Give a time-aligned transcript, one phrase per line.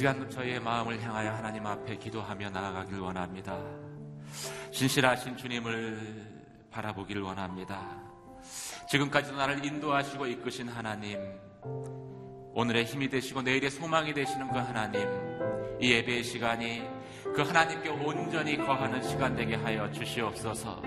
[0.00, 3.58] 시간 저희의 마음을 향하여 하나님 앞에 기도하며 나아가길 원합니다.
[4.70, 6.26] 신실하신 주님을
[6.70, 8.00] 바라보기를 원합니다.
[8.88, 11.18] 지금까지도 나를 인도하시고 이끄신 하나님,
[12.54, 15.02] 오늘의 힘이 되시고 내일의 소망이 되시는 그 하나님,
[15.78, 16.82] 이 예배의 시간이
[17.36, 20.80] 그 하나님께 온전히 거하는 시간 되게 하여 주시옵소서.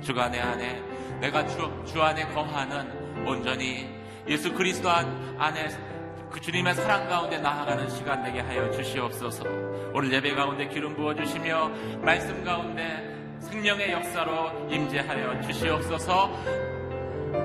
[0.00, 0.80] 주간의 안에
[1.18, 3.92] 내가 주, 주 안에 거하는 온전히
[4.28, 5.99] 예수 그리스도 안에
[6.30, 9.44] 그 주님의 사랑 가운데 나아가는 시간 되게 하여 주시옵소서.
[9.92, 11.70] 오늘 예배 가운데 기름 부어 주시며
[12.02, 16.30] 말씀 가운데 생명의 역사로 임재하여 주시옵소서.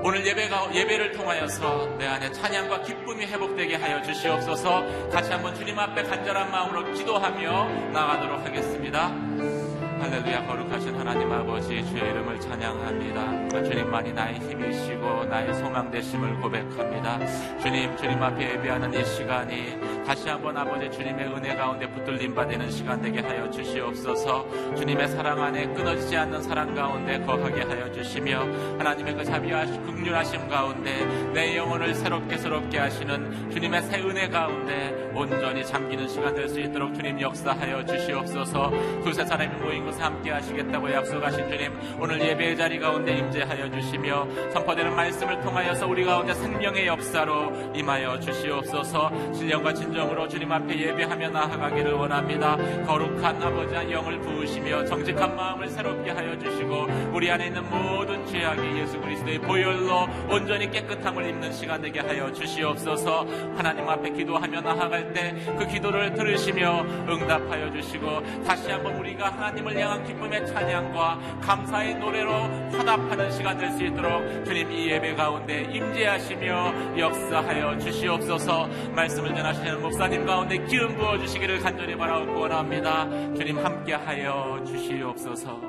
[0.02, 6.02] 오늘 예배가, 예배를 통하여서 내 안에 찬양과 기쁨이 회복되게 하여 주시옵소서 다시 한번 주님 앞에
[6.02, 9.55] 간절한 마음으로 기도하며 나가도록 하겠습니다.
[9.98, 13.48] 할렐루야 거룩하신 하나님 아버지 주의 이름을 찬양합니다.
[13.64, 17.18] 주님만이 나의 힘이시고 나의 소망 되심을 고백합니다.
[17.58, 23.02] 주님 주님 앞에 예배하는 이 시간이 다시 한번 아버지 주님의 은혜 가운데 붙들림 받는 시간
[23.02, 24.74] 되게 하여 주시옵소서.
[24.76, 28.40] 주님의 사랑 안에 끊어지지 않는 사랑 가운데 거하게 하여 주시며
[28.78, 31.04] 하나님의 그 자비하신 극률하심 가운데
[31.34, 36.94] 내 영혼을 새롭게 새롭게 하시는 주님의 새 은혜 가운데 온전히 잠기는 시간 될 수 있도록
[36.94, 38.70] 주님 역사하여 주시옵소서.
[39.02, 44.94] 두세 사람이 모인 곳에 함께 하시겠다고 약속하신 주님 오늘 예배의 자리 가운데 임재하여 주시며 선포되는
[44.94, 51.92] 말씀을 통하여서 우리 가운데 생명의 역사로 임하여 주시옵소서 신령과 진정 으로 주님 앞에 예배하며 나아가기를
[51.92, 52.56] 원합니다.
[52.86, 59.00] 거룩한 아버지와 영을 부으시며 정직한 마음을 새롭게 하여 주시고 우리 안에 있는 모든 죄악이 예수
[59.00, 63.26] 그리스도의 보혈로 온전히 깨끗함을 입는 시간 되게 하여 주시옵소서.
[63.56, 70.04] 하나님 앞에 기도하며 나아갈 때 그 기도를 들으시며 응답하여 주시고 다시 한번 우리가 하나님을 향한
[70.04, 72.30] 기쁨의 찬양과 감사의 노래로
[72.72, 78.68] 화답하는 시간 될 수 있도록 주님 이 예배 가운데 임재하시며 역사하여 주시옵소서.
[78.94, 83.08] 말씀을 전하시는 목사님 가운데 기름 부어 주시기를 간절히 바라고 원합니다.
[83.36, 85.62] 주님 함께하여 주시옵소서.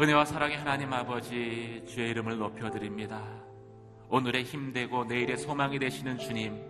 [0.00, 3.20] 은혜와 사랑의 하나님 아버지 주의 이름을 높여드립니다.
[4.08, 6.62] 오늘의 힘되고 내일의 소망이 되시는 주님,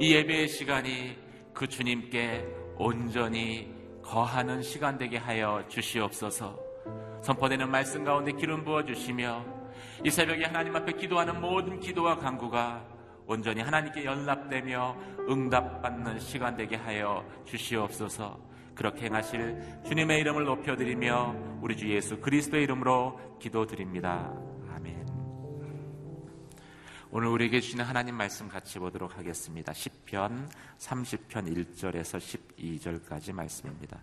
[0.00, 1.16] 이 예배의 시간이
[1.54, 2.44] 그 주님께
[2.76, 6.58] 온전히 거하는 시간 되게 하여 주시옵소서.
[7.22, 9.44] 선포되는 말씀 가운데 기름 부어 주시며
[10.04, 12.95] 이 새벽에 하나님 앞에 기도하는 모든 기도와 간구가
[13.26, 14.96] 온전히 하나님께 연락되며
[15.28, 18.38] 응답받는 시간 되게 하여 주시옵소서.
[18.74, 24.32] 그렇게 행하실 주님의 이름을 높여드리며 우리 주 예수 그리스도의 이름으로 기도드립니다.
[24.70, 25.06] 아멘.
[27.10, 29.72] 오늘 우리에게 주시는 하나님 말씀 같이 보도록 하겠습니다.
[29.72, 32.18] 10편 30편 1절에서
[32.58, 33.98] 12절까지 말씀입니다.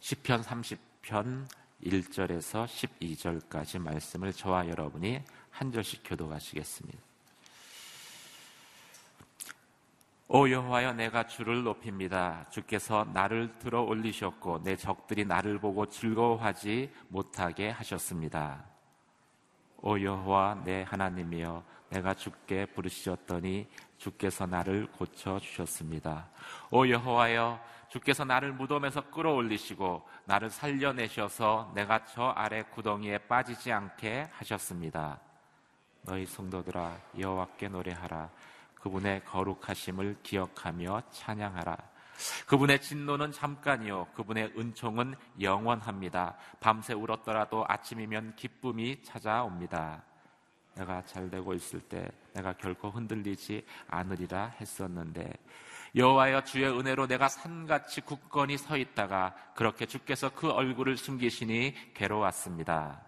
[0.00, 1.48] 10편 30편
[1.84, 6.98] 1절에서 12절까지 말씀을 저와 여러분이 한 절씩 교도하시겠습니다.
[10.28, 12.46] 오 여호와여 내가 주를 높입니다.
[12.50, 18.75] 주께서 나를 들어 올리셨고 내 적들이 나를 보고 즐거워하지 못하게 하셨습니다.
[19.88, 26.26] 오 여호와 내 하나님이여 내가 주께 부르시었더니 주께서 나를 고쳐 주셨습니다.
[26.72, 35.20] 오 여호와여 주께서 나를 무덤에서 끌어올리시고 나를 살려내셔서 내가 저 아래 구덩이에 빠지지 않게 하셨습니다.
[36.02, 38.28] 너희 성도들아 여호와께 노래하라
[38.74, 41.76] 그분의 거룩하심을 기억하며 찬양하라.
[42.46, 44.08] 그분의 진노는 잠깐이요.
[44.14, 46.36] 그분의 은총은 영원합니다.
[46.60, 50.02] 밤새 울었더라도 아침이면 기쁨이 찾아옵니다.
[50.74, 55.32] 내가 잘 되고 있을 때 내가 결코 흔들리지 않으리라 했었는데
[55.94, 63.00] 여호와여 주의 은혜로 내가 산같이 굳건히 서 있다가 그렇게 주께서 그 얼굴을 숨기시니 괴로웠습니다.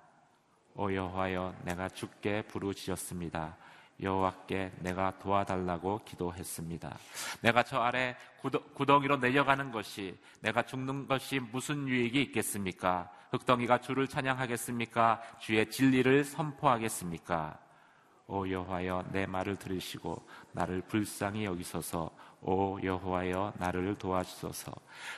[0.74, 3.56] 오 여호와여 내가 주께 부르짖었습니다.
[4.00, 6.96] 여호와께 내가 도와달라고 기도했습니다.
[7.42, 8.16] 내가 저 아래
[8.74, 13.10] 구덩 이로 내려가는 것이 내가 죽는 것이 무슨 유익이 있겠습니까?
[13.30, 15.22] 흙덩이가 주를 찬양하겠습니까?
[15.40, 17.58] 주의 진리를 선포하겠습니까?
[18.30, 22.10] 오 여호와여 내 말을 들으시고 나를 불쌍히 여기소서
[22.42, 24.70] 오 여호와여 나를 도와주소서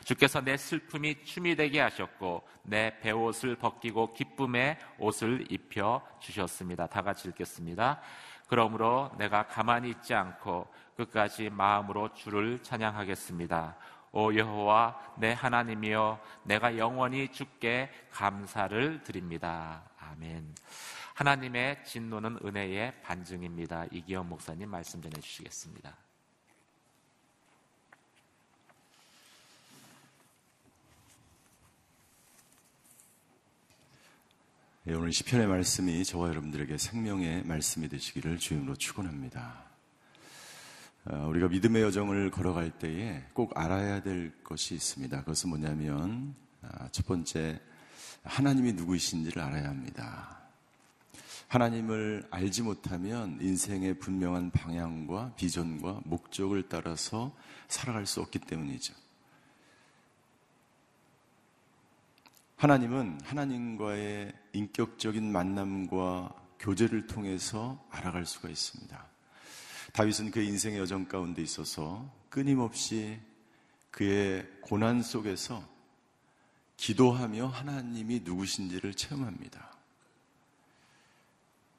[0.05, 6.87] 주께서 내 슬픔이 춤이 되게 하셨고 내 배옷을 벗기고 기쁨의 옷을 입혀 주셨습니다.
[6.87, 8.01] 다 같이 읽겠습니다.
[8.51, 10.67] 그러므로 내가 가만히 있지 않고
[10.97, 13.77] 끝까지 마음으로 주를 찬양하겠습니다.
[14.11, 19.85] 오 여호와 내 하나님이여 내가 영원히 주께 감사를 드립니다.
[20.01, 20.53] 아멘.
[21.15, 23.85] 하나님의 진노는 은혜의 반증입니다.
[23.93, 26.10] 이기현 목사님 말씀 전해 주시겠습니다.
[34.91, 39.63] 예, 오늘 시편의 말씀이 저와 여러분들에게 생명의 말씀이 되시기를 주임으로 축원합니다.
[41.05, 45.21] 어, 우리가 믿음의 여정을 걸어갈 때에 꼭 알아야 될 것이 있습니다.
[45.21, 47.61] 그것은 뭐냐면 아, 첫 번째
[48.25, 50.41] 하나님이 누구이신지를 알아야 합니다.
[51.47, 57.33] 하나님을 알지 못하면 인생의 분명한 방향과 비전과 목적을 따라서
[57.69, 58.93] 살아갈 수 없기 때문이죠.
[62.61, 69.07] 하나님은 하나님과의 인격적인 만남과 교제를 통해서 알아갈 수가 있습니다.
[69.95, 73.19] 다윗은 그의 인생의 여정 가운데 있어서 끊임없이
[73.91, 75.67] 그의 고난 속에서
[76.77, 79.75] 기도하며 하나님이 누구신지를 체험합니다.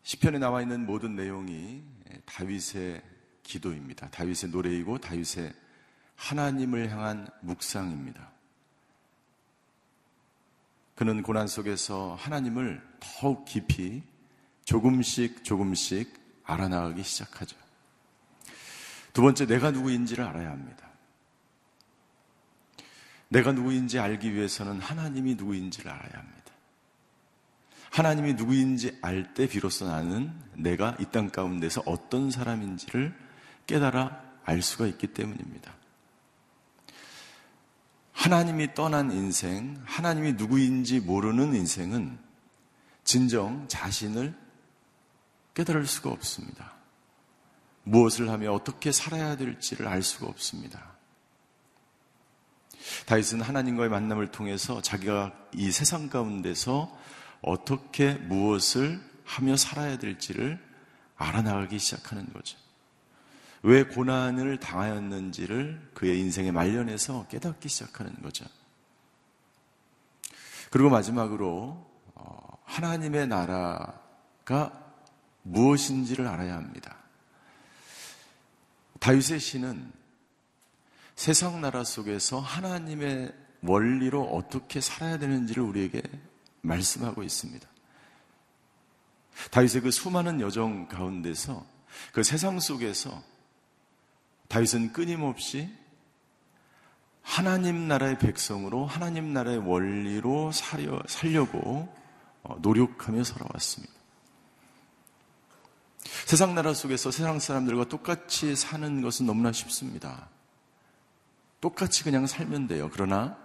[0.02, 1.84] 시편에 나와 있는 모든 내용이
[2.26, 3.04] 다윗의
[3.44, 4.10] 기도입니다.
[4.10, 5.54] 다윗의 노래이고 다윗의
[6.16, 8.41] 하나님을 향한 묵상입니다.
[11.02, 14.04] 그는 고난 속에서 하나님을 더욱 깊이
[14.66, 17.58] 조금씩 조금씩 알아나가기 시작하죠.
[19.12, 20.88] 두 번째, 내가 누구인지를 알아야 합니다.
[23.30, 26.52] 내가 누구인지 알기 위해서는 하나님이 누구인지를 알아야 합니다.
[27.90, 33.12] 하나님이 누구인지 알 때 비로소 나는 내가 이 땅 가운데서 어떤 사람인지를
[33.66, 35.81] 깨달아 알 수가 있기 때문입니다.
[38.12, 42.20] 하나님이 떠난 인생, 하나님이 누구인지 모르는 인생은
[43.04, 44.36] 진정 자신을
[45.54, 46.74] 깨달을 수가 없습니다.
[47.84, 50.92] 무엇을 하며 어떻게 살아야 될지를 알 수가 없습니다.
[53.06, 56.96] 다윗은 하나님과의 만남을 통해서 자기가 이 세상 가운데서
[57.42, 60.60] 어떻게 무엇을 하며 살아야 될지를
[61.16, 62.58] 알아나가기 시작하는 거죠.
[63.64, 68.46] 왜 고난을 당하였는지를 그의 인생의 말년에서 깨닫기 시작하는 거죠.
[70.72, 74.94] 그리고 마지막으로 어, 하나님의 나라가
[75.44, 76.98] 무엇인지를 알아야 합니다.
[79.00, 79.92] 다윗의 시는
[81.16, 86.02] 세상 나라 속에서 하나님의 원리로 어떻게 살아야 되는지를 우리에게
[86.62, 87.68] 말씀하고 있습니다.
[89.52, 91.66] 다윗의 그 수많은 여정 가운데서
[92.12, 93.24] 그 세상 속에서
[94.52, 95.70] 다윗은 끊임없이
[97.22, 101.88] 하나님 나라의 백성으로 하나님 나라의 원리로 살려, 살려고
[102.44, 103.94] 어, 노력하며 살아왔습니다.
[106.26, 110.28] 세상 나라 속에서 세상 사람들과 똑같이 사는 것은 너무나 쉽습니다.
[111.62, 112.90] 똑같이 그냥 살면 돼요.
[112.92, 113.38] 그러나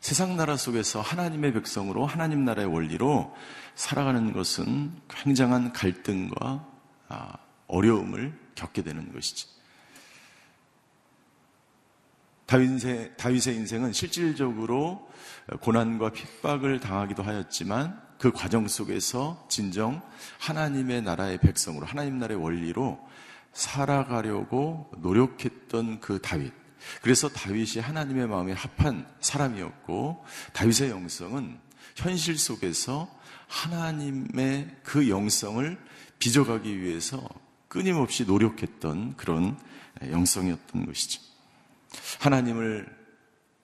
[0.00, 3.32] 세상 나라 속에서 하나님의 백성으로 하나님 나라의 원리로
[3.76, 6.66] 살아가는 것은 굉장한 갈등과
[7.08, 7.34] 아,
[7.68, 9.53] 어려움을 겪게 되는 것이지.
[12.54, 15.08] 다윗의, 다윗의 인생은 실질적으로
[15.60, 20.00] 고난과 핍박을 당하기도 하였지만 그 과정 속에서 진정
[20.38, 23.00] 하나님의 나라의 백성으로 하나님 나라의 원리로
[23.52, 26.52] 살아가려고 노력했던 그 다윗.
[27.02, 31.58] 그래서 다윗이 하나님의 마음에 합한 사람이었고 다윗의 영성은
[31.96, 33.10] 현실 속에서
[33.48, 35.76] 하나님의 그 영성을
[36.20, 37.28] 빚어가기 위해서
[37.66, 39.58] 끊임없이 노력했던 그런
[40.08, 41.23] 영성이었던 것이죠.
[42.20, 42.86] 하나님을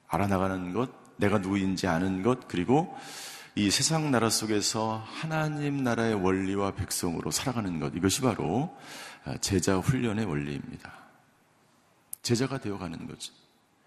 [0.08, 2.96] 알아나가는 것, 내가 누구인지 아는 것, 그리고
[3.54, 8.76] 이 세상 나라 속에서 하나님 나라의 원리와 백성으로 살아가는 것, 이것이 바로
[9.40, 10.92] 제자 훈련의 원리입니다.
[12.22, 13.32] 제자가 되어가는 거죠.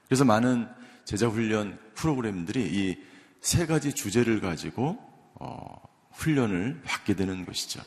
[0.07, 0.67] 그래서 많은
[1.05, 4.97] 제자 훈련 프로그램들이 이 세 가지 주제를 가지고
[5.35, 5.81] 어,
[6.13, 7.81] 훈련을 받게 되는 것이죠.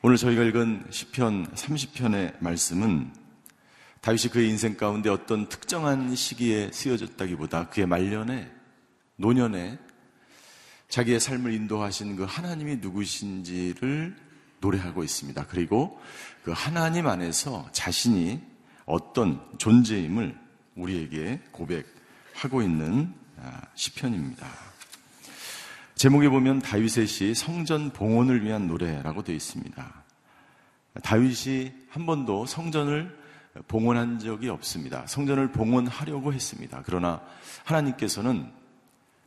[0.00, 3.12] 오늘 저희가 읽은 시편 30편의 말씀은
[4.02, 8.50] 다윗이 그의 인생 가운데 어떤 특정한 시기에 쓰여졌다기보다 그의 말년에
[9.14, 9.78] 노년에
[10.88, 14.16] 자기의 삶을 인도하신 그 하나님이 누구신지를
[14.60, 15.46] 노래하고 있습니다.
[15.46, 16.00] 그리고
[16.42, 18.40] 그 하나님 안에서 자신이
[18.86, 20.36] 어떤 존재임을
[20.74, 24.48] 우리에게 고백하고 있는 아, 시편입니다.
[25.94, 30.04] 제목에 보면 다윗의 시 성전 봉헌을 위한 노래라고 되어 있습니다.
[31.04, 33.21] 다윗이 한 번도 성전을
[33.68, 35.06] 봉헌한 적이 없습니다.
[35.06, 36.82] 성전을 봉헌하려고 했습니다.
[36.84, 37.20] 그러나
[37.64, 38.50] 하나님께서는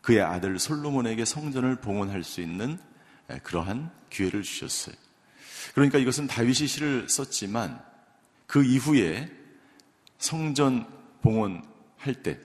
[0.02, 2.80] 그의 아들 솔로몬에게 성전을 봉헌할 수 있는
[3.44, 4.96] 그러한 기회를 주셨어요.
[5.74, 7.82] 그러니까 이것은 다윗이 시를 썼지만
[8.48, 9.32] 그 이후에
[10.18, 10.88] 성전
[11.22, 12.40] 봉헌할 때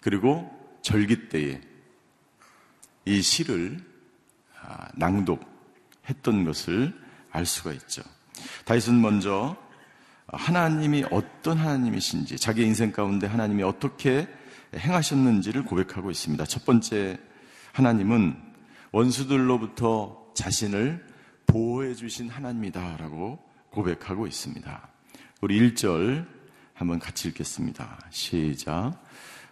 [0.00, 0.50] 그리고
[0.82, 1.60] 절기 때에
[3.04, 3.78] 이 시를
[4.62, 6.92] 아, 낭독했던 것을
[7.30, 8.02] 알 수가 있죠.
[8.64, 9.56] 다윗은 먼저
[10.32, 14.28] 하나님이 어떤 하나님이신지 자기 인생 가운데 하나님이 어떻게
[14.74, 16.44] 행하셨는지를 고백하고 있습니다.
[16.44, 17.18] 첫 번째
[17.72, 18.36] 하나님은
[18.92, 21.04] 원수들로부터 자신을
[21.46, 23.38] 보호해 주신 하나님이다라고
[23.70, 24.88] 고백하고 있습니다.
[25.40, 26.26] 우리 1절
[26.74, 27.98] 한번 같이 읽겠습니다.
[28.10, 29.02] 시작.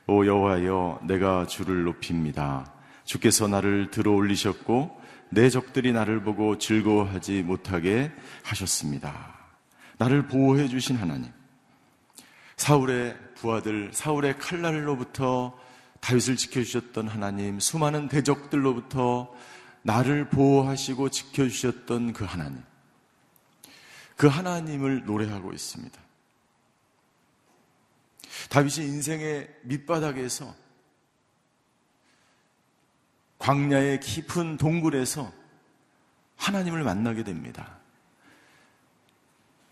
[0.07, 2.73] 오 여호와여 내가 주를 높입니다.
[3.05, 4.99] 주께서 나를 들어 올리셨고
[5.31, 8.11] 내 적들이 나를 보고 즐거워하지 못하게
[8.45, 9.38] 하셨습니다.
[9.99, 11.33] 나를 보호해 주신 하나님.
[12.57, 15.59] 사울의 부하들, 사울의 칼날로부터
[16.01, 19.33] 다윗을 지켜주셨던 하나님, 수많은 대적들로부터
[19.83, 22.63] 나를 보호하시고 지켜주셨던 그 하나님.
[24.17, 26.01] 그 하나님을 노래하고 있습니다.
[28.51, 30.55] 다윗이 인생의 밑바닥에서
[33.39, 35.33] 광야의 깊은 동굴에서
[36.37, 37.78] 하나님을 만나게 됩니다.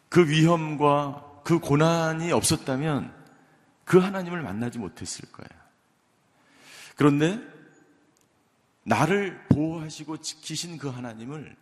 [0.09, 3.15] 그 위험과 그 고난이 없었다면
[3.85, 5.49] 그 하나님을 만나지 못했을 거예요.
[6.97, 7.41] 그런데
[8.85, 11.57] 나를 보호하시고 지키신 그 하나님을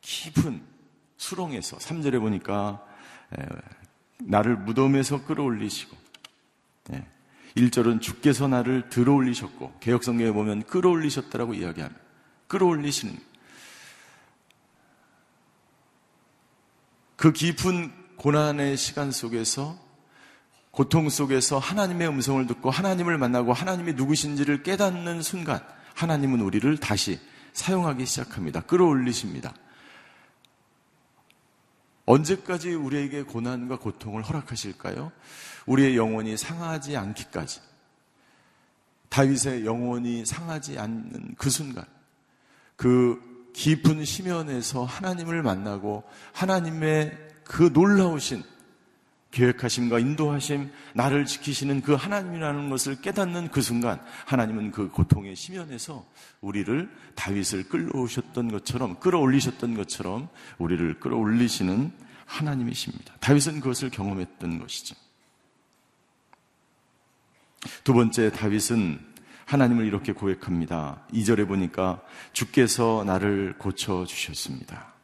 [0.00, 0.62] 깊은
[1.16, 2.84] 수렁에서 3절에 보니까
[4.18, 5.96] 나를 무덤에서 끌어올리시고
[7.56, 12.02] 1절은 주께서 나를 들어올리셨고 개혁성경에 보면 끌어올리셨다라고 이야기합니다.
[12.48, 13.16] 끌어올리시는
[17.16, 19.78] 그 깊은 고난의 시간 속에서
[20.70, 25.60] 고통 속에서 하나님의 음성을 듣고 하나님을 만나고 하나님이 누구신지를 깨닫는 순간
[25.94, 27.20] 하나님은 우리를 다시
[27.52, 28.62] 사용하기 시작합니다.
[28.62, 29.54] 끌어올리십니다.
[32.06, 35.12] 언제까지 우리에게 고난과 고통을 허락하실까요?
[35.66, 37.60] 우리의 영혼이 상하지 않기까지.
[39.08, 41.84] 다윗의 영혼이 상하지 않는 그 순간,
[42.76, 48.42] 그 깊은 심연에서 하나님을 만나고 하나님의 그 놀라우신
[49.30, 56.06] 계획하심과 인도하심, 나를 지키시는 그 하나님이라는 것을 깨닫는 그 순간, 하나님은 그 고통의 심연에서
[56.40, 61.90] 우리를 다윗을 끌어오셨던 것처럼, 끌어올리셨던 것처럼 우리를 끌어올리시는
[62.26, 63.14] 하나님이십니다.
[63.18, 64.94] 다윗은 그것을 경험했던 것이죠.
[67.82, 69.13] 두 번째, 다윗은
[69.46, 71.02] 하나님을 이렇게 고백합니다.
[71.12, 72.02] 2절에 보니까
[72.32, 74.94] 주께서 나를 고쳐 주셨습니다.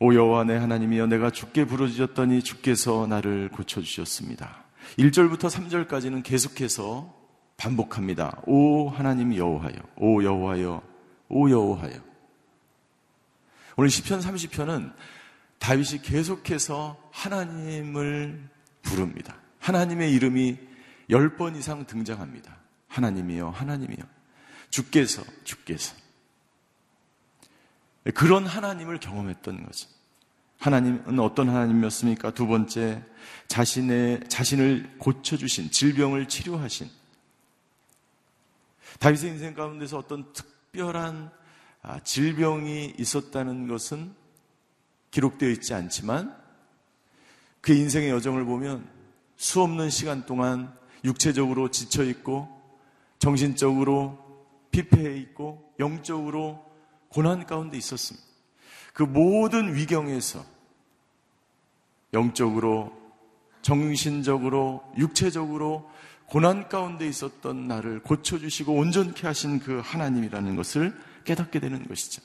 [0.00, 4.64] 오 여호와 내 하나님이여 내가 주께 부르짖었더니 주께서 나를 고쳐 주셨습니다.
[4.98, 7.14] 1절부터 3절까지는 계속해서
[7.56, 8.42] 반복합니다.
[8.46, 9.76] 오 하나님 여호와여.
[9.96, 10.82] 오 여호와여.
[11.28, 12.12] 오 여호와여.
[13.76, 14.92] 오늘 시편 30편은
[15.60, 18.48] 다윗이 계속해서 하나님을
[18.82, 19.36] 부릅니다.
[19.60, 20.58] 하나님의 이름이
[21.10, 22.56] 10번 이상 등장합니다.
[22.88, 24.04] 하나님이여, 하나님이여.
[24.70, 25.94] 주께서, 주께서.
[28.14, 29.88] 그런 하나님을 경험했던 거죠.
[30.58, 32.32] 하나님은 어떤 하나님이었습니까?
[32.34, 33.02] 두 번째,
[33.48, 36.88] 자신의, 자신을 고쳐주신, 질병을 치료하신.
[38.98, 41.30] 다윗의 인생 가운데서 어떤 특별한
[41.82, 44.14] 아, 질병이 있었다는 것은
[45.10, 46.36] 기록되어 있지 않지만
[47.60, 48.88] 그 인생의 여정을 보면
[49.36, 50.72] 수 없는 시간 동안
[51.04, 52.48] 육체적으로 지쳐 있고
[53.18, 54.18] 정신적으로
[54.70, 56.64] 피폐해 있고 영적으로
[57.08, 58.26] 고난 가운데 있었습니다.
[58.94, 60.44] 그 모든 위경에서
[62.14, 62.92] 영적으로,
[63.62, 65.90] 정신적으로, 육체적으로
[66.26, 72.22] 고난 가운데 있었던 나를 고쳐주시고 온전케 하신 그 하나님이라는 것을 깨닫게 되는 것이죠.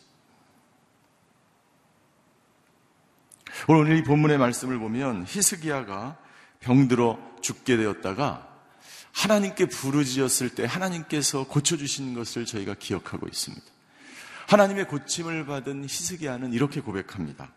[3.68, 6.18] 오늘 이 본문의 말씀을 보면 히스기야가
[6.60, 8.57] 병들어 죽게 되었다가
[9.18, 13.66] 하나님께 부르짖었을 때 하나님께서 고쳐주신 것을 저희가 기억하고 있습니다.
[14.46, 17.52] 하나님의 고침을 받은 히스기야는 이렇게 고백합니다.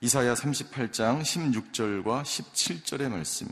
[0.00, 3.46] 이사야 38장 16절과 17절의 말씀.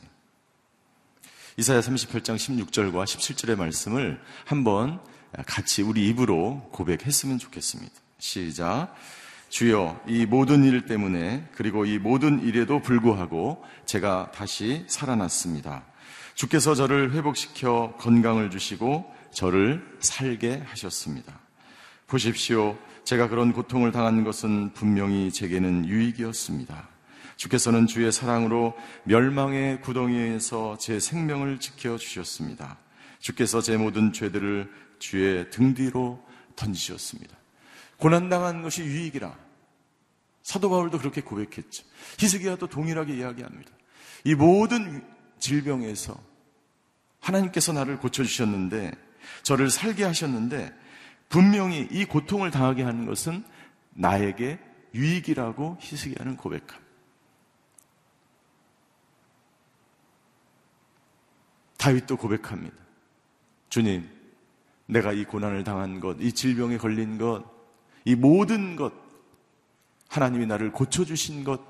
[1.59, 4.99] 이사야 38장 16절과 17절의 말씀을 한번
[5.47, 7.93] 같이 우리 입으로 고백했으면 좋겠습니다.
[8.19, 8.95] 시작.
[9.51, 15.90] 주여, 이 모든 일 때문에 그리고 이 모든 일에도 불구하고 제가 다시 살아났습니다.
[16.41, 21.39] 주께서 저를 회복시켜 건강을 주시고 저를 살게 하셨습니다.
[22.07, 22.79] 보십시오.
[23.05, 26.89] 제가 그런 고통을 당한 것은 분명히 제게는 유익이었습니다.
[27.37, 28.75] 주께서는 주의 사랑으로
[29.05, 32.79] 멸망의 구덩이에서 제 생명을 지켜 주셨습니다.
[33.19, 36.25] 주께서 제 모든 죄들을 주의 등 뒤로
[36.57, 37.37] 던지셨습니다.
[37.99, 39.37] 고난당한 것이 유익이라.
[40.43, 41.85] 사도 바울도 그렇게 고백했죠.
[42.19, 43.71] 히스기야도 동일하게 이야기합니다.
[44.25, 45.05] 이 모든
[45.39, 46.30] 질병에서
[47.21, 48.93] 하나님께서 나를 고쳐주셨는데,
[49.43, 50.75] 저를 살게 하셨는데,
[51.29, 53.45] 분명히 이 고통을 당하게 하는 것은
[53.91, 54.59] 나에게
[54.95, 56.81] 유익이라고 희석이하는 고백함.
[61.77, 62.77] 다윗도 고백합니다.
[63.71, 64.09] 주님,
[64.87, 67.45] 내가 이 고난을 당한 것, 이 질병에 걸린 것,
[68.05, 68.93] 이 모든 것,
[70.09, 71.61] 하나님이 나를 고쳐주신 것,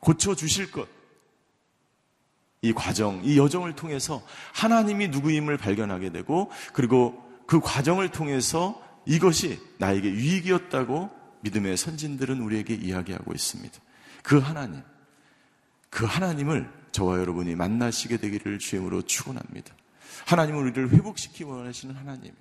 [0.00, 0.88] 고쳐주실 것,
[2.64, 4.22] 이 과정, 이 여정을 통해서
[4.54, 11.10] 하나님이 누구임을 발견하게 되고, 그리고 그 과정을 통해서 이것이 나에게 유익이었다고
[11.42, 13.78] 믿음의 선진들은 우리에게 이야기하고 있습니다.
[14.22, 14.82] 그 하나님,
[15.90, 19.74] 그 하나님을 저와 여러분이 만나시게 되기를 주임으로 축원합니다.
[20.24, 22.32] 하나님은 우리를 회복시키기 원하시는 하나님.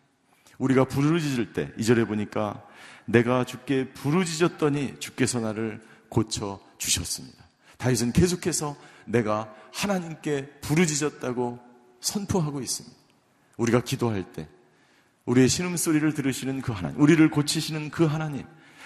[0.57, 2.63] 우리가 부르짖을 때, 이절에 보니까
[3.03, 7.42] 내가 주께 부르짖었더니 주께서 나를 고쳐 주셨습니다.
[7.83, 11.59] 다윗은 계속해서 내가 하나님께 부르짖었다고
[11.99, 12.95] 선포하고 있습니다.
[13.57, 14.47] 우리가 기도할 때,
[15.25, 18.45] 우리의 신음소리를 들으시는 그 하나님, 우리를 고치시는 그 하나님,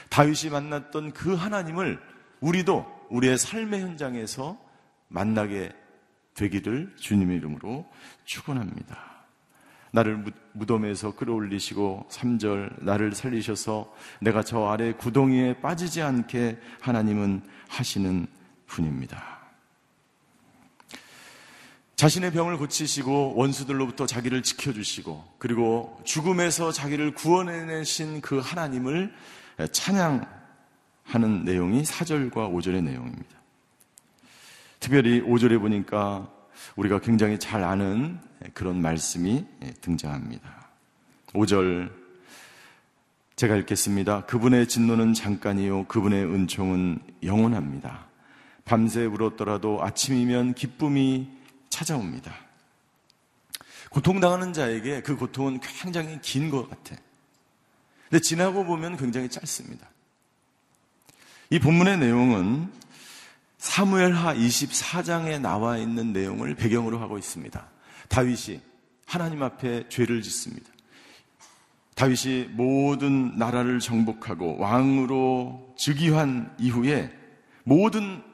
[0.10, 2.00] 다윗이 만났던 그 하나님을
[2.40, 4.58] 우리도 우리의 삶의 현장에서
[5.10, 5.72] 만나게
[6.34, 7.88] 되기를 주님의 이름으로
[8.26, 8.98] 축원합니다.
[9.92, 18.28] 나를 무덤에서 끌어올리시고 3절 나를 살리셔서 내가 저 아래 구덩이에 빠지지 않게 하나님은 하시는
[18.68, 19.38] 분입니다.
[21.96, 29.12] 자신의 병을 고치시고 원수들로부터 자기를 지켜주시고 그리고 죽음에서 자기를 구원해내신 그 하나님을
[29.72, 33.38] 찬양하는 내용이 4절과 5절의 내용입니다.
[34.80, 36.32] 특별히 5절에 보니까
[36.76, 38.20] 우리가 굉장히 잘 아는
[38.54, 39.44] 그런 말씀이
[39.82, 40.70] 등장합니다.
[41.34, 41.92] 5절
[43.36, 44.26] 제가 읽겠습니다.
[44.26, 48.07] 그분의 진노는 잠깐이요 그분의 은총은 영원합니다.
[48.68, 51.30] 밤새 울었더라도 아침이면 기쁨이
[51.70, 52.36] 찾아옵니다.
[53.90, 57.02] 고통당하는 자에게 그 고통은 굉장히 긴 것 같아.
[58.10, 59.88] 근데 지나고 보면 굉장히 짧습니다.
[61.50, 62.70] 이 본문의 내용은
[63.58, 67.66] 사무엘하 24장에 나와 있는 내용을 배경으로 하고 있습니다.
[68.10, 68.60] 다윗이
[69.06, 70.70] 하나님 앞에 죄를 짓습니다.
[71.96, 77.12] 다윗이 모든 나라를 정복하고 왕으로 즉위한 이후에
[77.64, 78.27] 모든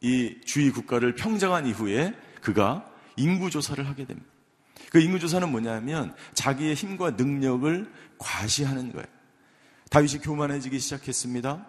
[0.00, 4.28] 이 주위 국가를 평정한 이후에 그가 인구조사를 하게 됩니다.
[4.90, 9.06] 그 인구조사는 뭐냐면 자기의 힘과 능력을 과시하는 거예요.
[9.90, 11.66] 다윗이 교만해지기 시작했습니다.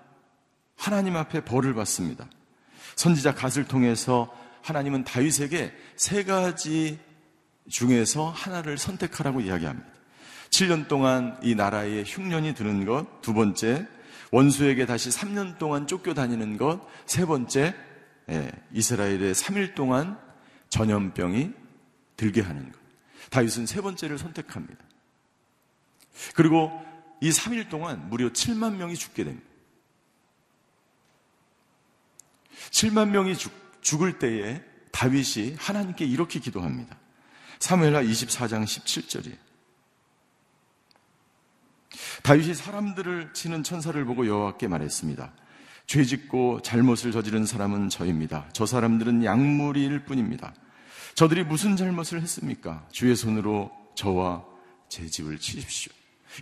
[0.76, 2.28] 하나님 앞에 벌을 받습니다.
[2.96, 7.00] 선지자 갓을 통해서 하나님은 다윗에게 세 가지
[7.70, 9.88] 중에서 하나를 선택하라고 이야기합니다.
[10.50, 13.88] 7년 동안 이 나라에 흉년이 드는 것, 두 번째,
[14.32, 17.76] 원수에게 다시 3년 동안 쫓겨 다니는 것, 세 번째,
[18.30, 20.20] 예, 이스라엘에 3일 동안
[20.70, 21.54] 전염병이
[22.16, 22.80] 들게 하는 것.
[23.30, 24.84] 다윗은 세 번째를 선택합니다.
[26.36, 26.72] 그리고
[27.22, 29.48] 이 3일 동안 무려 7만 명이 죽게 됩니다.
[32.72, 36.98] 7만 명이 죽, 죽을 때에 다윗이 하나님께 이렇게 기도합니다.
[37.60, 39.38] 사무엘하 24장 17절이
[42.24, 45.34] 다윗이 사람들을 치는 천사를 보고 여호와께 말했습니다.
[45.88, 48.50] 죄 짓고 잘못을 저지른 사람은 저입니다.
[48.52, 50.54] 저 사람들은 약물일 뿐입니다.
[51.16, 52.86] 저들이 무슨 잘못을 했습니까?
[52.92, 54.46] 주의 손으로 저와
[54.90, 55.94] 제 집을 치십시오.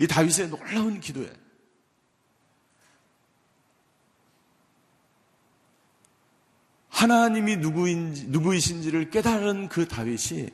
[0.02, 1.32] 이 다윗의 놀라운 기도에
[6.90, 10.50] 하나님이 누구인지, 누구이신지를 깨달은 그 다윗이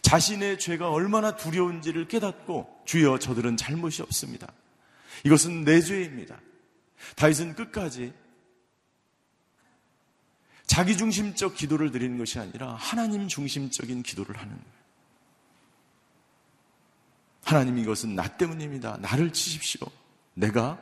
[0.00, 4.50] 자신의 죄가 얼마나 두려운지를 깨닫고 주여 저들은 잘못이 없습니다.
[5.24, 6.40] 이것은 내 죄입니다.
[7.16, 8.12] 다윗은 끝까지
[10.66, 14.56] 자기 중심적 기도를 드리는 것이 아니라 하나님 중심적인 기도를 하는.
[17.42, 18.98] 하나님 이것은 나 때문입니다.
[18.98, 19.88] 나를 치십시오.
[20.34, 20.78] 내가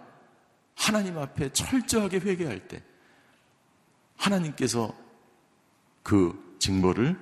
[0.74, 2.82] 하나님 앞에 철저하게 회개할 때
[4.16, 4.94] 하나님께서
[6.02, 7.18] 그 징벌을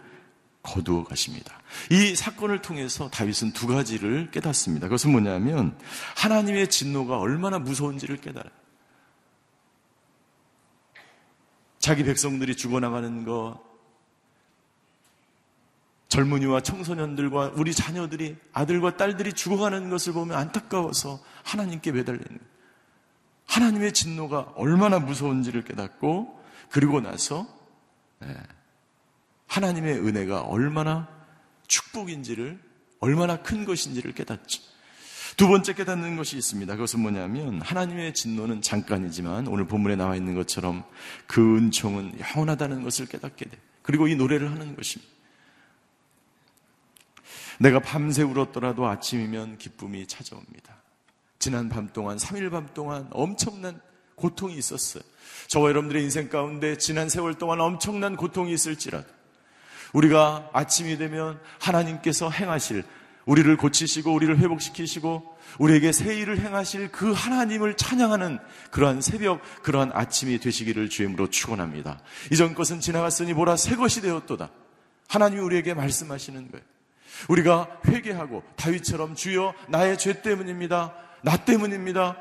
[0.62, 1.62] 거두어 가십니다.
[1.90, 4.88] 이 사건을 통해서 다윗은 두 가지를 깨닫습니다.
[4.88, 5.78] 그것은 뭐냐면
[6.16, 8.52] 하나님의 진노가 얼마나 무서운지를 깨달아요.
[11.86, 13.60] 자기 백성들이 죽어나가는 것,
[16.08, 22.40] 젊은이와 청소년들과 우리 자녀들이 아들과 딸들이 죽어가는 것을 보면 안타까워서 하나님께 매달리는.
[23.46, 27.46] 하나님의 진노가 얼마나 무서운지를 깨닫고 그리고 나서
[28.24, 28.36] 예,
[29.46, 31.06] 하나님의 은혜가 얼마나
[31.68, 32.58] 축복인지를
[32.98, 34.60] 얼마나 큰 것인지를 깨닫죠.
[35.36, 36.74] 두 번째 깨닫는 것이 있습니다.
[36.74, 40.82] 그것은 뭐냐면 하나님의 진노는 잠깐이지만 오늘 본문에 나와 있는 것처럼
[41.26, 43.58] 그 은총은 영원하다는 것을 깨닫게 돼.
[43.82, 45.12] 그리고 이 노래를 하는 것입니다.
[47.58, 50.76] 내가 밤새 울었더라도 아침이면 기쁨이 찾아옵니다.
[51.38, 53.80] 지난 밤 동안, 3일 밤 동안 엄청난
[54.14, 55.02] 고통이 있었어요.
[55.48, 59.06] 저와 여러분들의 인생 가운데 지난 세월 동안 엄청난 고통이 있을지라도
[59.92, 62.84] 우리가 아침이 되면 하나님께서 행하실
[63.26, 68.38] 우리를 고치시고 우리를 회복시키시고 우리에게 새 일을 행하실 그 하나님을 찬양하는
[68.70, 72.00] 그러한 새벽, 그러한 아침이 되시기를 주임으로 축원합니다.
[72.32, 74.50] 이전 것은 지나갔으니 보라 새 것이 되었도다.
[75.08, 76.64] 하나님이 우리에게 말씀하시는 거예요.
[77.28, 80.94] 우리가 회개하고 다윗처럼 주여 나의 죄 때문입니다.
[81.22, 82.16] 나 때문입니다.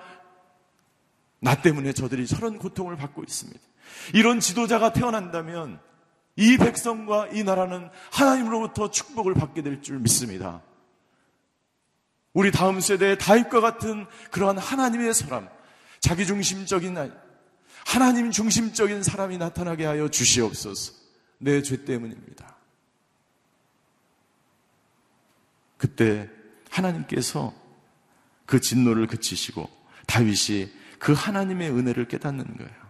[1.39, 3.59] 나 때문에 저들이 저런 고통을 받고 있습니다.
[4.13, 5.79] 이런 지도자가 태어난다면
[6.37, 10.61] 이 백성과 이 나라는 하나님으로부터 축복을 받게 될 줄 믿습니다.
[12.35, 15.47] 우리 다음 세대의 다윗과 같은 그러한 하나님의 사람,
[16.01, 16.95] 자기중심적인
[17.85, 20.93] 하나님 중심적인 사람이 나타나게 하여 주시옵소서.
[21.37, 22.55] 내 죄 때문입니다.
[25.77, 26.29] 그때
[26.69, 27.53] 하나님께서
[28.45, 29.69] 그 진노를 그치시고
[30.07, 32.85] 다윗이 그 하나님의 은혜를 깨닫는 거예요.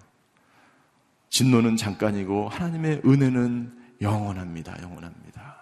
[1.30, 4.82] 진노는 잠깐이고 하나님의 은혜는 영원합니다.
[4.82, 5.55] 영원합니다.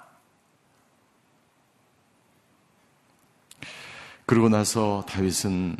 [4.33, 5.77] 그러고 나서 다윗은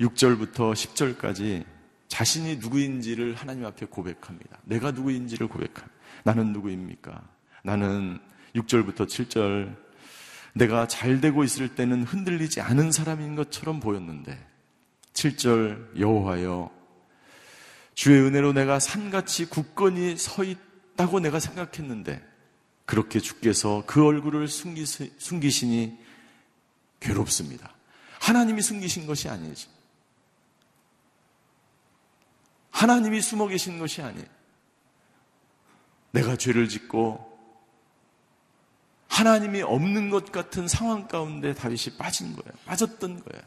[0.00, 1.64] 6절부터 10절까지
[2.08, 4.58] 자신이 누구인지를 하나님 앞에 고백합니다.
[4.64, 5.90] 내가 누구인지를 고백합니다.
[6.22, 7.22] 나는 누구입니까?
[7.64, 8.18] 나는
[8.54, 9.74] 6절부터 7절
[10.52, 14.38] 내가 잘 되고 있을 때는 흔들리지 않은 사람인 것처럼 보였는데
[15.14, 16.70] 7절 여호와여
[17.94, 22.22] 주의 은혜로 내가 산같이 굳건히 서 있다고 내가 생각했는데
[22.84, 25.96] 그렇게 주께서 그 얼굴을 숨기시, 숨기시니
[27.00, 27.77] 괴롭습니다.
[28.20, 29.70] 하나님이 숨기신 것이 아니죠.
[32.70, 34.26] 하나님이 숨어 계신 것이 아니에요.
[36.12, 37.28] 내가 죄를 짓고
[39.08, 42.52] 하나님이 없는 것 같은 상황 가운데 다윗이 빠진 거예요.
[42.66, 43.44] 빠졌던 거예요.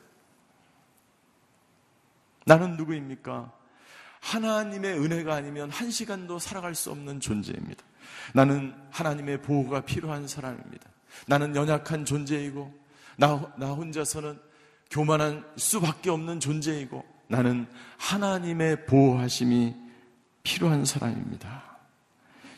[2.45, 3.53] 나는 누구입니까?
[4.19, 7.83] 하나님의 은혜가 아니면 한 시간도 살아갈 수 없는 존재입니다.
[8.33, 10.89] 나는 하나님의 보호가 필요한 사람입니다.
[11.27, 12.73] 나는 연약한 존재이고,
[13.17, 14.39] 나, 나 혼자서는
[14.91, 17.65] 교만한 수밖에 없는 존재이고, 나는
[17.97, 19.73] 하나님의 보호하심이
[20.43, 21.63] 필요한 사람입니다.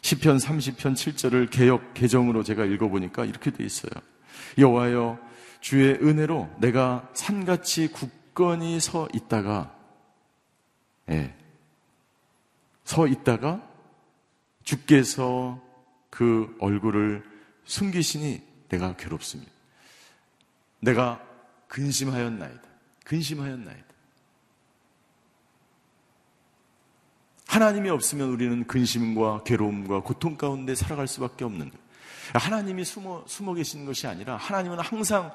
[0.02, 3.92] 10편 30편 7절을 개혁 개정으로 제가 읽어 보니까 이렇게 돼 있어요.
[4.58, 5.20] 여호와여
[5.62, 9.74] 주의 은혜로 내가 산같이 굳건히 서 있다가
[11.10, 11.34] 예,
[12.84, 13.66] 서 있다가
[14.64, 15.62] 주께서
[16.10, 17.24] 그 얼굴을
[17.66, 19.52] 숨기시니 내가 괴롭습니다.
[20.82, 21.22] 내가
[21.74, 22.62] 근심하였나이다.
[23.04, 23.86] 근심하였나이다.
[27.48, 31.84] 하나님이 없으면 우리는 근심과 괴로움과 고통 가운데 살아갈 수밖에 없는 거예요.
[32.36, 35.32] 하나님이 숨어, 숨어 계신 것이 아니라 하나님은 항상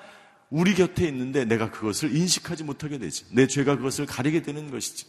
[0.49, 3.27] 우리 곁에 있는데 내가 그것을 인식하지 못하게 되지.
[3.35, 5.07] 내 죄가 그것을 가리게 되는 것이지.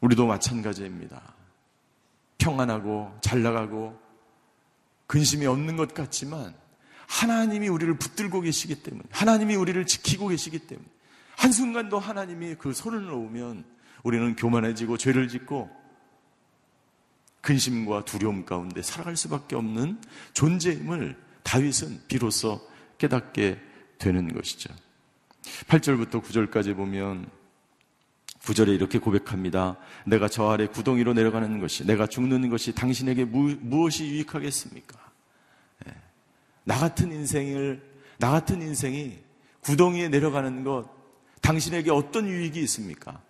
[0.00, 1.34] 우리도 마찬가지입니다.
[2.38, 4.09] 평안하고 잘 나가고
[5.10, 6.54] 근심이 없는 것 같지만
[7.08, 10.86] 하나님이 우리를 붙들고 계시기 때문에 하나님이 우리를 지키고 계시기 때문에
[11.36, 13.64] 한순간도 하나님이 그 손을 놓으면
[14.04, 15.68] 우리는 교만해지고 죄를 짓고
[17.40, 20.00] 근심과 두려움 가운데 살아갈 수밖에 없는
[20.32, 22.64] 존재임을 다윗은 비로소
[22.98, 23.60] 깨닫게
[23.98, 24.72] 되는 것이죠.
[25.66, 27.28] 8절부터 9절까지 보면
[28.42, 29.76] 9절에 이렇게 고백합니다.
[30.06, 34.98] 내가 저 아래 구덩이로 내려가는 것이, 내가 죽는 것이 당신에게 무, 무엇이 유익하겠습니까?
[35.86, 35.94] 예.
[36.64, 37.82] 나 같은 인생을,
[38.18, 39.18] 나 같은 인생이
[39.60, 40.88] 구덩이에 내려가는 것,
[41.42, 43.20] 당신에게 어떤 유익이 있습니까?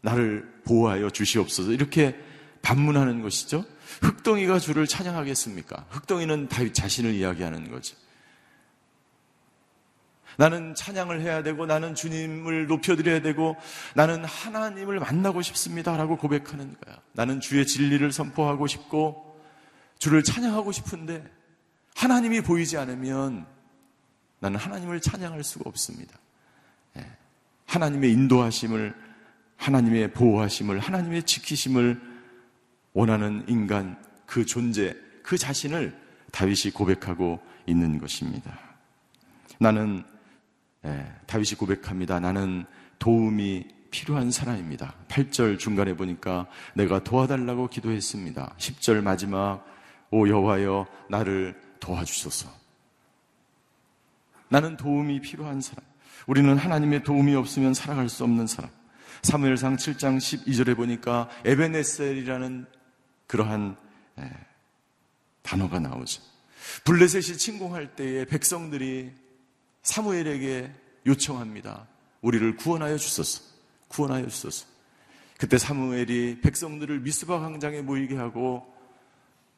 [0.00, 1.72] 나를 보호하여 주시옵소서.
[1.72, 2.16] 이렇게
[2.62, 3.64] 반문하는 것이죠.
[4.02, 5.86] 흑덩이가 주를 찬양하겠습니까?
[5.90, 7.96] 흑덩이는 다윗 자신을 이야기하는 거죠.
[10.36, 13.56] 나는 찬양을 해야 되고 나는 주님을 높여드려야 되고
[13.94, 16.98] 나는 하나님을 만나고 싶습니다 라고 고백하는 거야.
[17.12, 19.40] 나는 주의 진리를 선포하고 싶고
[19.98, 21.24] 주를 찬양하고 싶은데
[21.94, 23.46] 하나님이 보이지 않으면
[24.40, 26.18] 나는 하나님을 찬양할 수가 없습니다.
[26.98, 27.06] 예.
[27.64, 28.94] 하나님의 인도하심을
[29.56, 32.00] 하나님의 보호하심을 하나님의 지키심을
[32.92, 33.96] 원하는 인간
[34.26, 35.98] 그 존재 그 자신을
[36.32, 38.58] 다윗이 고백하고 있는 것입니다.
[39.58, 40.04] 나는
[40.86, 42.20] 예, 다윗이 고백합니다.
[42.20, 42.64] 나는
[42.98, 44.94] 도움이 필요한 사람입니다.
[45.08, 48.54] 8절 중간에 보니까 내가 도와달라고 기도했습니다.
[48.56, 49.64] 10절 마지막
[50.10, 52.48] 오 여호와여 나를 도와주소서.
[54.48, 55.84] 나는 도움이 필요한 사람.
[56.26, 58.70] 우리는 하나님의 도움이 없으면 살아갈 수 없는 사람.
[59.22, 62.66] 사무엘상 7장 12절에 보니까 에베네셀이라는
[63.26, 63.76] 그러한
[64.18, 64.30] 예,
[65.42, 66.22] 단어가 나오죠.
[66.84, 69.12] 블레셋이 침공할 때에 백성들이
[69.86, 70.70] 사무엘에게
[71.06, 71.86] 요청합니다.
[72.20, 73.42] 우리를 구원하여 주소서.
[73.88, 74.66] 구원하여 주소서.
[75.38, 78.74] 그때 사무엘이 백성들을 미스바 광장에 모이게 하고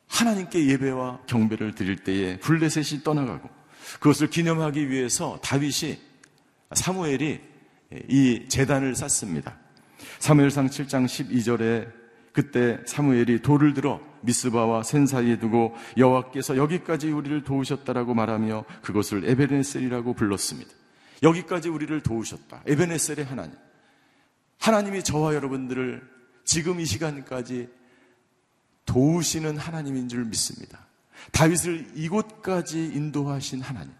[0.09, 3.49] 하나님께 예배와 경배를 드릴 때에 블레셋이 떠나가고
[3.95, 5.99] 그것을 기념하기 위해서 다윗이
[6.75, 7.41] 사무엘이
[8.09, 9.57] 이 재단을 쌓습니다.
[10.19, 11.98] 사무엘상 7장 12절에
[12.39, 20.15] 그때 사무엘이 돌을 들어 미스바와 센 사이에 두고 여호와께서 여기까지 우리를 도우셨다라고 말하며 그것을 에베네셀이라고
[20.15, 20.71] 불렀습니다.
[21.25, 22.63] 여기까지 우리를 도우셨다.
[22.65, 23.57] 에베네셀의 하나님.
[24.61, 26.09] 하나님이 저와 여러분들을
[26.45, 27.71] 지금 이 시간까지
[28.87, 30.87] 도우시는 하나님인 줄 믿습니다.
[31.33, 33.93] 다윗을 이곳까지 인도하신 하나님.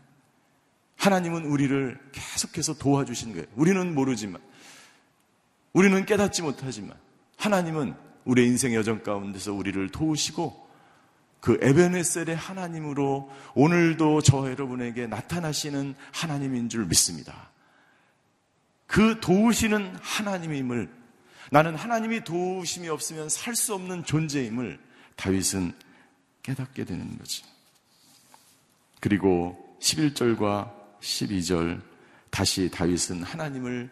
[0.95, 3.47] 하나님은 우리를 계속해서 도와주신 거예요.
[3.57, 4.41] 우리는 모르지만,
[5.73, 6.97] 우리는 깨닫지 못하지만,
[7.37, 10.69] 하나님은 우리의 인생 여정 가운데서 우리를 도우시고,
[11.41, 17.51] 그 에베네셀의 하나님으로 오늘도 저 여러분에게 나타나시는 하나님인 줄 믿습니다.
[18.87, 20.91] 그 도우시는 하나님임을
[21.51, 24.79] 나는 하나님이 도우심이 없으면 살 수 없는 존재임을
[25.17, 25.73] 다윗은
[26.43, 27.43] 깨닫게 되는 거지.
[29.01, 31.81] 그리고 11절과 12절
[32.31, 33.91] 다시 다윗은 하나님을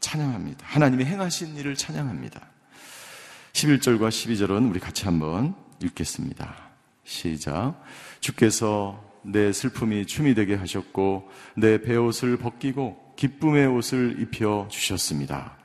[0.00, 0.66] 찬양합니다.
[0.66, 2.53] 하나님이 행하신 일을 찬양합니다.
[3.54, 6.56] 11절과 12절은 우리 같이 한번 읽겠습니다.
[7.04, 7.80] 시작.
[8.18, 15.56] 주께서 내 슬픔이 춤이 되게 하셨고 내 배옷을 벗기고 기쁨의 옷을 입혀 주셨습니다.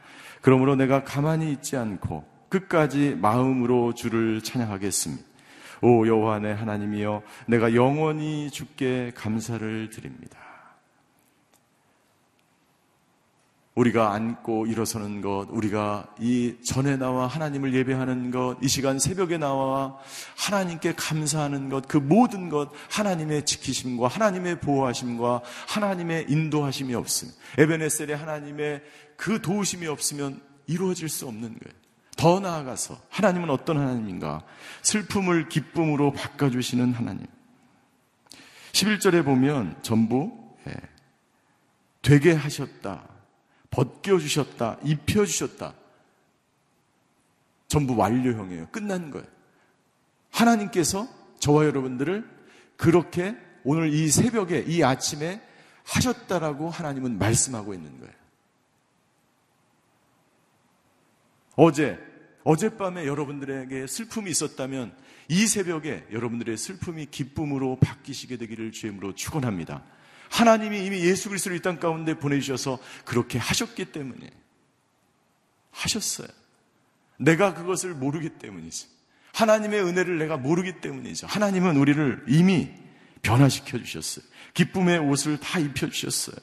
[0.42, 5.24] 그러므로 내가 가만히 있지 않고 끝까지 마음으로 주를 찬양하겠습니다.
[5.82, 10.38] 오 여호와 내 하나님이여 내가 영원히 주께 감사를 드립니다.
[13.80, 19.98] 우리가 앉고 일어서는 것, 우리가 이 전에 나와 하나님을 예배하는 것, 이 시간 새벽에 나와
[20.36, 27.30] 하나님께 감사하는 것, 그 모든 것, 하나님의 지키심과 하나님의 보호하심과 하나님의 인도하심이 없음.
[27.58, 28.82] 에베네셀의 하나님의
[29.16, 31.80] 그 도우심이 없으면 이루어질 수 없는 거예요.
[32.18, 34.44] 더 나아가서 하나님은 어떤 하나님인가?
[34.82, 37.26] 슬픔을 기쁨으로 바꿔주시는 하나님.
[38.74, 40.34] 11절에 보면 전부
[40.68, 40.74] 예,
[42.02, 43.09] 되게 하셨다.
[43.72, 44.78] 벗겨주셨다.
[44.84, 45.74] 입혀주셨다.
[47.68, 48.68] 전부 완료형이에요.
[48.72, 49.28] 끝난 거예요.
[50.32, 51.08] 하나님께서
[51.40, 52.28] 저와 여러분들을
[52.78, 55.42] 그렇게 오늘 이 새벽에, 이 아침에
[55.84, 58.14] 하셨다라고 하나님은 말씀하고 있는 거예요.
[61.56, 62.00] 어제,
[62.44, 64.96] 어젯밤에 여러분들에게 슬픔이 있었다면
[65.28, 69.84] 이 새벽에 여러분들의 슬픔이 기쁨으로 바뀌시게 되기를 주임으로 축원합니다.
[70.30, 74.30] 하나님이 이미 예수 그리스도를 이 땅 가운데 보내주셔서 그렇게 하셨기 때문에
[75.72, 76.28] 하셨어요.
[77.18, 78.88] 내가 그것을 모르기 때문이죠.
[79.34, 81.28] 하나님의 은혜를 내가 모르기 때문이죠.
[81.28, 82.72] 하나님은 우리를 이미
[83.22, 84.26] 변화시켜 주셨어요.
[84.54, 86.38] 기쁨의 옷을 다 입혀 주셨어요.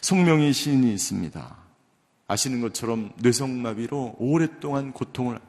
[0.00, 1.56] 송명의 시인이 있습니다.
[2.26, 5.40] 아시는 것처럼 뇌성마비로 오랫동안 고통을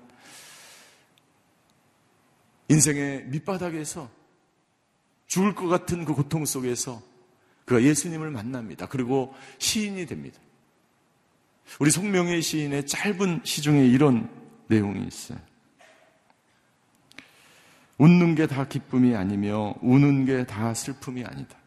[2.69, 4.09] 인생의 밑바닥에서
[5.29, 7.01] 죽을 것 같은 그 고통 속에서
[7.63, 8.87] 그가 예수님을 만납니다.
[8.87, 10.39] 그리고 시인이 됩니다.
[11.79, 14.27] 우리 송명의 시인의 짧은 시 중에 이런
[14.67, 15.37] 내용이 있어요.
[17.99, 21.57] 웃는 게 다 기쁨이 아니며 우는 게 다 슬픔이 아니다.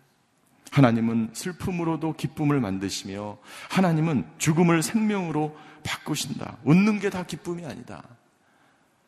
[0.73, 3.39] 하나님은 슬픔으로도 기쁨을 만드시며
[3.71, 6.59] 하나님은 죽음을 생명으로 바꾸신다.
[6.65, 8.03] 웃는 게 다 기쁨이 아니다.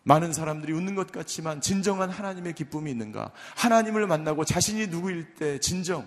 [0.04, 3.32] 많은 사람들이 웃는 것 같지만 진정한 하나님의 기쁨이 있는가?
[3.56, 6.06] 하나님을 만나고 자신이 누구일 때 진정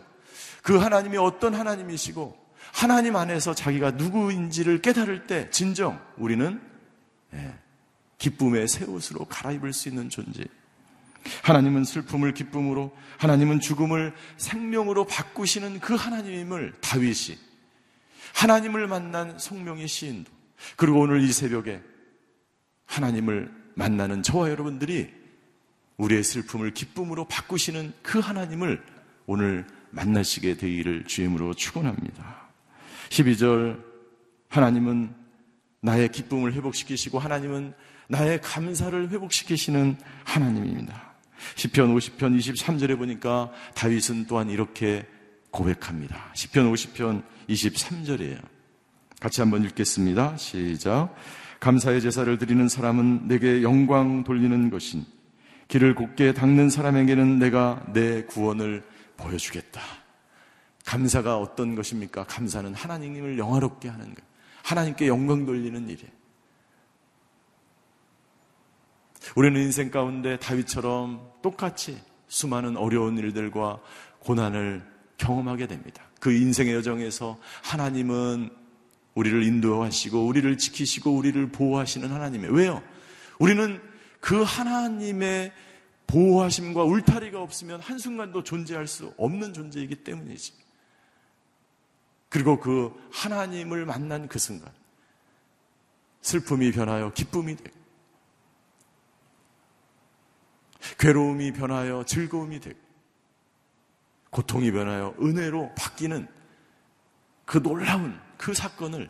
[0.62, 2.38] 그 하나님이 어떤 하나님이시고
[2.74, 6.62] 하나님 안에서 자기가 누구인지를 깨달을 때 진정 우리는
[7.34, 7.54] 예,
[8.18, 10.44] 기쁨의 새 옷으로 갈아입을 수 있는 존재.
[11.44, 17.38] 하나님은 슬픔을 기쁨으로, 하나님은 죽음을 생명으로 바꾸시는 그 하나님임을 다윗이
[18.34, 20.32] 하나님을 만난 성명의 시인도
[20.76, 21.82] 그리고 오늘 이 새벽에
[22.86, 25.08] 하나님을 만나는 저와 여러분들이
[25.98, 28.84] 우리의 슬픔을 기쁨으로 바꾸시는 그 하나님을
[29.28, 32.48] 오늘 만나시게 되기를 주임으로 축원합니다.
[33.10, 33.84] 12절
[34.50, 35.14] 하나님은
[35.82, 37.74] 나의 기쁨을 회복시키시고 하나님은
[38.10, 41.14] 나의 감사를 회복시키시는 하나님입니다.
[41.56, 45.06] 10편 50편 23절에 보니까 다윗은 또한 이렇게
[45.52, 46.32] 고백합니다.
[46.34, 48.42] 10편 50편 23절이에요.
[49.20, 50.36] 같이 한번 읽겠습니다.
[50.38, 51.14] 시작.
[51.60, 55.06] 감사의 제사를 드리는 사람은 내게 영광 돌리는 것인
[55.68, 58.84] 길을 곱게 닦는 사람에게는 내가 내 구원을
[59.18, 59.82] 보여주겠다.
[60.86, 62.24] 감사가 어떤 것입니까?
[62.26, 64.24] 감사는 하나님을 영화롭게 하는 것.
[64.64, 66.18] 하나님께 영광 돌리는 일이에요.
[69.36, 71.98] 우리는 인생 가운데 다윗처럼 똑같이
[72.28, 73.80] 수많은 어려운 일들과
[74.20, 74.84] 고난을
[75.18, 76.04] 경험하게 됩니다.
[76.20, 78.50] 그 인생의 여정에서 하나님은
[79.18, 82.54] 우리를 인도하시고 우리를 지키시고 우리를 보호하시는 하나님이에요.
[82.54, 82.84] 왜요?
[83.40, 83.82] 우리는
[84.20, 85.52] 그 하나님의
[86.06, 90.54] 보호하심과 울타리가 없으면 한순간도 존재할 수 없는 존재이기 때문이지.
[92.30, 94.72] 그리고 그 하나님을 만난 그 순간,
[96.22, 97.76] 슬픔이 변하여 기쁨이 되고,
[101.00, 102.80] 괴로움이 변하여 즐거움이 되고,
[104.30, 106.28] 고통이 변하여 은혜로 바뀌는
[107.46, 109.10] 그 놀라운 그 사건을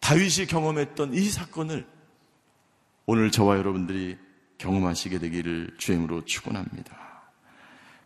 [0.00, 1.86] 다윗이 경험했던 이 사건을
[3.06, 4.18] 오늘 저와 여러분들이
[4.58, 6.96] 경험하시게 되기를 주임으로 축원합니다.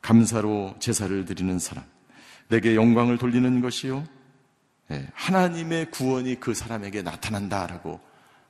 [0.00, 1.84] 감사로 제사를 드리는 사람,
[2.48, 4.06] 내게 영광을 돌리는 것이요.
[4.88, 8.00] 네, 하나님의 구원이 그 사람에게 나타난다라고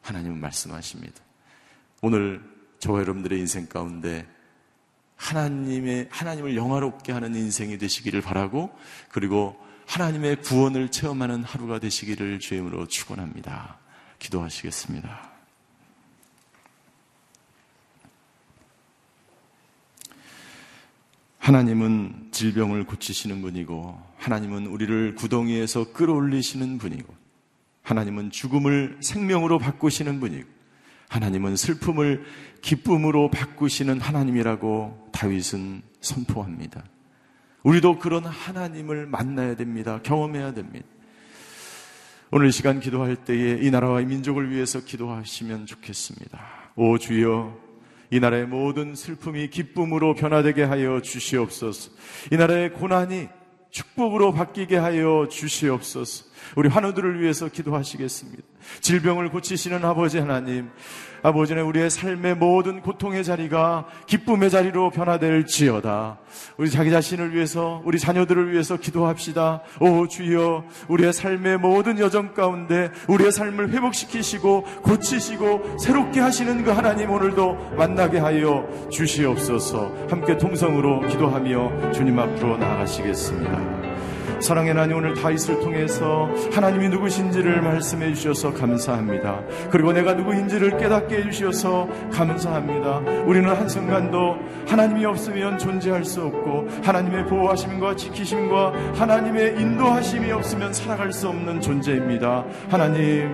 [0.02, 1.20] 하나님은 말씀하십니다.
[2.02, 2.42] 오늘
[2.78, 4.26] 저와 여러분들의 인생 가운데
[5.16, 8.76] 하나님의 하나님을 영화롭게 하는 인생이 되시기를 바라고
[9.08, 13.78] 그리고 하나님의 구원을 체험하는 하루가 되시기를 주임으로 축원합니다.
[14.18, 15.30] 기도하시겠습니다.
[21.38, 27.14] 하나님은 질병을 고치시는 분이고 하나님은 우리를 구덩이에서 끌어올리시는 분이고
[27.82, 30.48] 하나님은 죽음을 생명으로 바꾸시는 분이고
[31.08, 32.24] 하나님은 슬픔을
[32.62, 36.82] 기쁨으로 바꾸시는 하나님이라고 다윗은 선포합니다.
[37.66, 39.98] 우리도 그런 하나님을 만나야 됩니다.
[40.04, 40.86] 경험해야 됩니다.
[42.30, 46.40] 오늘 시간 기도할 때에 이 나라와 이 민족을 위해서 기도하시면 좋겠습니다.
[46.76, 47.58] 오 주여,
[48.12, 51.90] 이 나라의 모든 슬픔이 기쁨으로 변화되게 하여 주시옵소서.
[52.30, 53.28] 이 나라의 고난이
[53.72, 56.24] 축복으로 바뀌게 하여 주시옵소서.
[56.56, 58.42] 우리 환우들을 위해서 기도하시겠습니다.
[58.80, 60.70] 질병을 고치시는 아버지 하나님,
[61.22, 66.18] 아버지는 우리의 삶의 모든 고통의 자리가 기쁨의 자리로 변화될지어다.
[66.56, 69.62] 우리 자기 자신을 위해서, 우리 자녀들을 위해서 기도합시다.
[69.80, 77.10] 오 주여, 우리의 삶의 모든 여정 가운데 우리의 삶을 회복시키시고 고치시고 새롭게 하시는 그 하나님
[77.10, 80.06] 오늘도 만나게 하여 주시옵소서.
[80.08, 83.85] 함께 통성으로 기도하며 주님 앞으로 나아가시겠습니다.
[84.40, 89.40] 사랑의 하나님 오늘 다윗을 통해서 하나님이 누구신지를 말씀해 주셔서 감사합니다.
[89.70, 92.98] 그리고 내가 누구인지를 깨닫게 해 주셔서 감사합니다.
[93.26, 94.36] 우리는 한순간도
[94.68, 102.44] 하나님이 없으면 존재할 수 없고 하나님의 보호하심과 지키심과 하나님의 인도하심이 없으면 살아갈 수 없는 존재입니다.
[102.68, 103.30] 하나님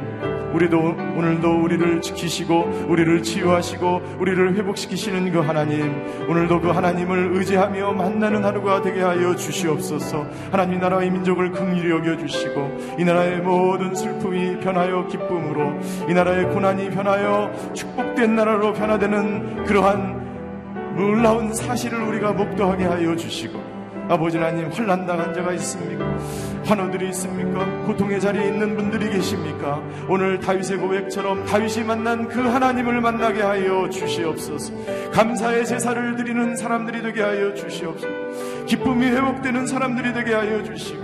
[0.52, 8.44] 우리도 오늘도 우리를 지키시고 우리를 치유하시고 우리를 회복시키시는 그 하나님 오늘도 그 하나님을 의지하며 만나는
[8.44, 10.26] 하루가 되게 하여 주시옵소서.
[10.50, 15.78] 하나님 나라 나라의 민족을 긍휼히 여겨 주시고 이 나라의 모든 슬픔이 변하여 기쁨으로
[16.08, 23.58] 이 나라의 고난이 변하여 축복된 나라로 변화되는 그러한 놀라운 사실을 우리가 목도하게 하여 주시고
[24.08, 26.04] 아버지 하나님 환란 당한 자가 있습니까?
[26.64, 27.64] 환호들이 있습니까?
[27.86, 29.82] 고통의 자리에 있는 분들이 계십니까?
[30.08, 34.72] 오늘 다윗의 고백처럼 다윗이 만난 그 하나님을 만나게 하여 주시옵소서.
[35.12, 38.64] 감사의 제사를 드리는 사람들이 되게 하여 주시옵소서.
[38.66, 41.02] 기쁨이 회복되는 사람들이 되게 하여 주시고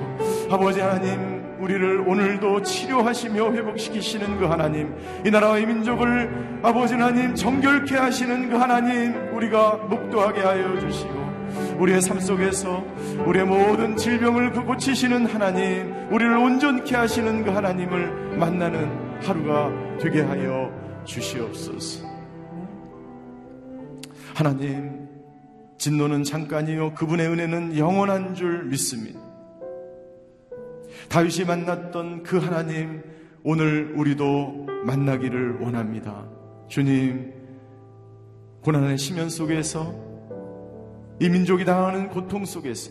[0.50, 4.94] 아버지 하나님 우리를 오늘도 치료하시며 회복시키시는 그 하나님,
[5.24, 11.27] 이 나라와 이 민족을 아버지 하나님 정결케 하시는 그 하나님, 우리가 목도하게 하여 주시고,
[11.78, 12.84] 우리의 삶 속에서
[13.26, 20.72] 우리의 모든 질병을 그 고치시는 하나님, 우리를 온전케 하시는 그 하나님을 만나는 하루가 되게 하여
[21.04, 22.06] 주시옵소서.
[24.34, 25.08] 하나님,
[25.78, 26.94] 진노는 잠깐이요.
[26.94, 29.20] 그분의 은혜는 영원한 줄 믿습니다.
[31.08, 33.02] 다윗이 만났던 그 하나님,
[33.44, 36.26] 오늘 우리도 만나기를 원합니다.
[36.68, 37.32] 주님,
[38.62, 40.07] 고난의 심연 속에서
[41.20, 42.90] 이 민족이 당하는 고통 속에서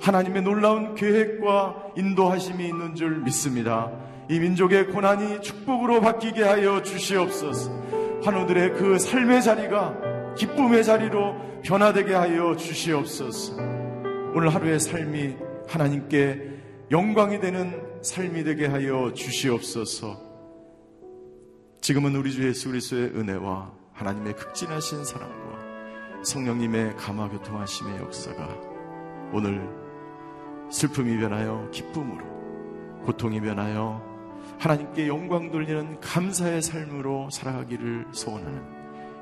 [0.00, 3.90] 하나님의 놀라운 계획과 인도하심이 있는 줄 믿습니다.
[4.28, 7.70] 이 민족의 고난이 축복으로 바뀌게 하여 주시옵소서.
[8.22, 13.56] 환우들의 그 삶의 자리가 기쁨의 자리로 변화되게 하여 주시옵소서.
[14.34, 15.36] 오늘 하루의 삶이
[15.66, 16.56] 하나님께
[16.90, 20.26] 영광이 되는 삶이 되게 하여 주시옵소서.
[21.80, 25.55] 지금은 우리 주 예수 그리스도의 은혜와 하나님의 극진하신 사랑과
[26.22, 28.48] 성령님의 감화 교통하심의 역사가
[29.32, 29.68] 오늘
[30.70, 32.24] 슬픔이 변하여 기쁨으로
[33.04, 34.02] 고통이 변하여
[34.58, 38.62] 하나님께 영광 돌리는 감사의 삶으로 살아가기를 소원하는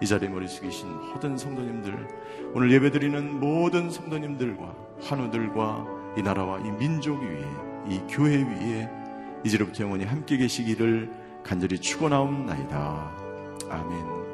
[0.02, 2.08] 이 자리에 머리 숙이신 모든 성도님들
[2.54, 5.86] 오늘 예배드리는 모든 성도님들과 환우들과
[6.16, 7.44] 이 나라와 이 민족 위에
[7.88, 8.90] 이 교회 위에
[9.44, 11.10] 이제로부터 영원히 함께 계시기를
[11.42, 13.12] 간절히 축원하옵나이다.
[13.70, 14.33] 아멘.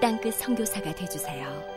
[0.00, 1.75] 땅끝 성교사가 되주세요